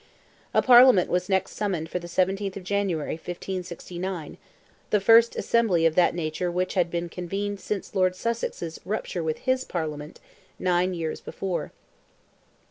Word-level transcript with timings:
A 0.51 0.63
Parliament 0.63 1.11
was 1.11 1.29
next 1.29 1.51
summoned 1.51 1.87
for 1.87 1.99
the 1.99 2.07
17th 2.07 2.57
of 2.57 2.63
January, 2.63 3.13
1569, 3.13 4.39
the 4.89 4.99
first 4.99 5.35
assembly 5.35 5.85
of 5.85 5.93
that 5.93 6.15
nature 6.15 6.49
which 6.49 6.73
had 6.73 6.89
been 6.89 7.07
convened 7.07 7.59
since 7.59 7.93
Lord 7.93 8.15
Sussex's 8.15 8.79
rupture 8.83 9.23
with 9.23 9.37
his 9.47 9.63
Parliament 9.63 10.19
nine 10.57 10.95
years 10.95 11.21
before. 11.21 11.71